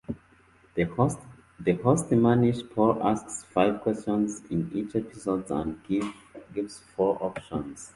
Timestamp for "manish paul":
1.63-3.03